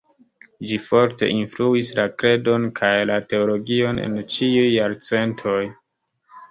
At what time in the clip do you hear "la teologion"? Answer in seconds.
3.11-4.05